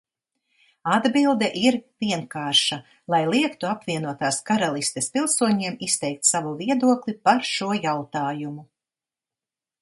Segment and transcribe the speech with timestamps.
[0.91, 2.77] Atbilde ir vienkārša:
[3.15, 8.67] lai liegtu Apvienotās Karalistes pilsoņiem izteikt savu viedokli par šo jautājumu.